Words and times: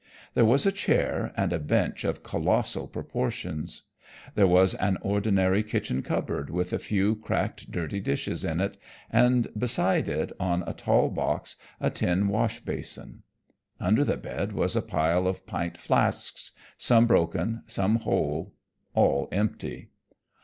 There 0.33 0.45
was 0.45 0.65
a 0.65 0.71
chair 0.71 1.31
and 1.37 1.53
a 1.53 1.59
bench 1.59 2.03
of 2.05 2.23
colossal 2.23 2.87
proportions. 2.87 3.83
There 4.33 4.47
was 4.47 4.73
an 4.73 4.97
ordinary 5.03 5.61
kitchen 5.61 6.01
cupboard 6.01 6.49
with 6.49 6.73
a 6.73 6.79
few 6.79 7.15
cracked 7.15 7.69
dirty 7.69 7.99
dishes 7.99 8.43
in 8.43 8.59
it, 8.61 8.79
and 9.11 9.47
beside 9.55 10.09
it 10.09 10.31
on 10.39 10.63
a 10.65 10.73
tall 10.73 11.09
box 11.09 11.55
a 11.79 11.91
tin 11.91 12.29
wash 12.29 12.61
basin. 12.61 13.21
Under 13.79 14.03
the 14.03 14.17
bed 14.17 14.53
was 14.53 14.75
a 14.75 14.81
pile 14.81 15.27
of 15.27 15.45
pint 15.45 15.77
flasks, 15.77 16.51
some 16.79 17.05
broken, 17.05 17.61
some 17.67 17.97
whole, 17.97 18.55
all 18.95 19.27
empty. 19.31 19.91